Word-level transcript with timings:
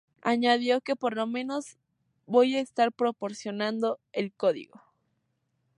Añadió 0.23 0.81
que 0.81 0.95
"por 0.95 1.15
lo 1.15 1.27
menos 1.27 1.77
voy 2.25 2.55
a 2.55 2.59
estar 2.59 2.91
proporcionando 2.91 3.99
el 4.13 4.33
código. 4.33 4.81